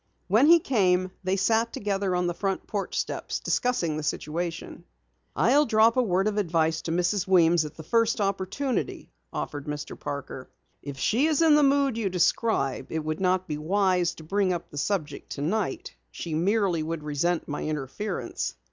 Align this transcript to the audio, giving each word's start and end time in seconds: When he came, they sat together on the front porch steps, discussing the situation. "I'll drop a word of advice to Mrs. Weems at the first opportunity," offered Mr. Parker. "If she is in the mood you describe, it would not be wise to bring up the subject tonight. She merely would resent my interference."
When 0.27 0.47
he 0.47 0.57
came, 0.57 1.11
they 1.23 1.35
sat 1.35 1.71
together 1.71 2.15
on 2.15 2.25
the 2.25 2.33
front 2.33 2.65
porch 2.65 2.97
steps, 2.97 3.39
discussing 3.39 3.97
the 3.97 4.01
situation. 4.01 4.83
"I'll 5.35 5.67
drop 5.67 5.95
a 5.95 6.01
word 6.01 6.27
of 6.27 6.39
advice 6.39 6.81
to 6.81 6.91
Mrs. 6.91 7.27
Weems 7.27 7.65
at 7.65 7.75
the 7.75 7.83
first 7.83 8.19
opportunity," 8.19 9.11
offered 9.31 9.67
Mr. 9.67 9.99
Parker. 9.99 10.49
"If 10.81 10.97
she 10.97 11.27
is 11.27 11.43
in 11.43 11.53
the 11.53 11.61
mood 11.61 11.99
you 11.99 12.09
describe, 12.09 12.91
it 12.91 13.05
would 13.05 13.19
not 13.19 13.47
be 13.47 13.59
wise 13.59 14.15
to 14.15 14.23
bring 14.23 14.51
up 14.51 14.71
the 14.71 14.77
subject 14.79 15.29
tonight. 15.29 15.95
She 16.09 16.33
merely 16.33 16.81
would 16.81 17.03
resent 17.03 17.47
my 17.47 17.63
interference." 17.63 18.55